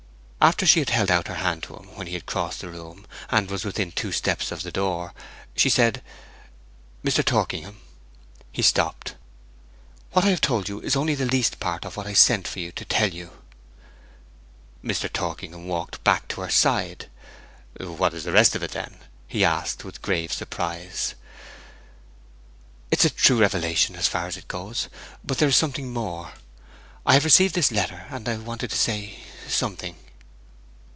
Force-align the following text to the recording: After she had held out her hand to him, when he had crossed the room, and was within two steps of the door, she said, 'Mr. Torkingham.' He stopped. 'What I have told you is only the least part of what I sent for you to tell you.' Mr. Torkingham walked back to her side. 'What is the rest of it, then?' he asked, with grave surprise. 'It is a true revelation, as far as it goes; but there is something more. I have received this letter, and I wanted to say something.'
After 0.43 0.65
she 0.65 0.79
had 0.79 0.89
held 0.89 1.11
out 1.11 1.27
her 1.27 1.35
hand 1.35 1.61
to 1.63 1.75
him, 1.75 1.95
when 1.95 2.07
he 2.07 2.15
had 2.15 2.25
crossed 2.25 2.61
the 2.61 2.69
room, 2.69 3.05
and 3.29 3.47
was 3.51 3.63
within 3.63 3.91
two 3.91 4.11
steps 4.11 4.51
of 4.51 4.63
the 4.63 4.71
door, 4.71 5.13
she 5.55 5.69
said, 5.69 6.01
'Mr. 7.05 7.23
Torkingham.' 7.23 7.77
He 8.51 8.63
stopped. 8.63 9.13
'What 10.13 10.25
I 10.25 10.29
have 10.29 10.41
told 10.41 10.67
you 10.67 10.81
is 10.81 10.95
only 10.95 11.13
the 11.13 11.27
least 11.27 11.59
part 11.59 11.85
of 11.85 11.95
what 11.95 12.07
I 12.07 12.13
sent 12.13 12.47
for 12.47 12.57
you 12.57 12.71
to 12.71 12.83
tell 12.83 13.09
you.' 13.09 13.33
Mr. 14.83 15.07
Torkingham 15.13 15.67
walked 15.67 16.03
back 16.03 16.27
to 16.29 16.41
her 16.41 16.49
side. 16.49 17.07
'What 17.79 18.15
is 18.15 18.23
the 18.23 18.31
rest 18.31 18.55
of 18.55 18.63
it, 18.63 18.71
then?' 18.71 18.97
he 19.27 19.45
asked, 19.45 19.83
with 19.85 20.01
grave 20.01 20.33
surprise. 20.33 21.13
'It 22.89 22.97
is 22.97 23.05
a 23.05 23.09
true 23.11 23.37
revelation, 23.37 23.95
as 23.95 24.07
far 24.07 24.25
as 24.25 24.37
it 24.37 24.47
goes; 24.47 24.89
but 25.23 25.37
there 25.37 25.49
is 25.49 25.55
something 25.55 25.93
more. 25.93 26.33
I 27.05 27.13
have 27.13 27.25
received 27.25 27.53
this 27.53 27.71
letter, 27.71 28.07
and 28.09 28.27
I 28.27 28.37
wanted 28.37 28.71
to 28.71 28.75
say 28.77 29.19
something.' 29.47 29.97